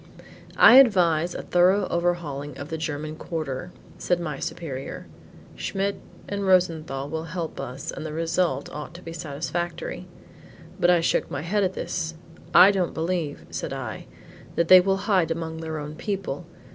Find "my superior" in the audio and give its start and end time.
4.19-5.05